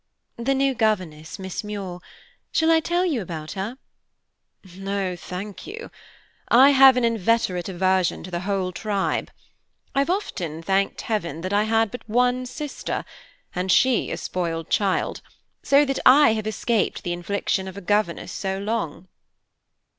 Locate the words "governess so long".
17.81-19.07